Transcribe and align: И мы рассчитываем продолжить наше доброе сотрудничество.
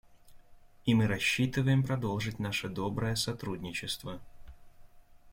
И 0.85 0.95
мы 0.95 1.05
рассчитываем 1.05 1.83
продолжить 1.83 2.39
наше 2.39 2.69
доброе 2.69 3.13
сотрудничество. 3.13 4.19